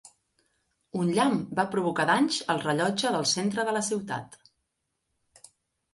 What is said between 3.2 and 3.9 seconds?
centre de la